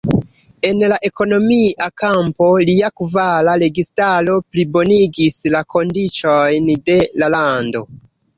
[0.67, 7.85] En la ekonomia kampo, lia kvara registaro plibonigis la kondiĉojn de la lando.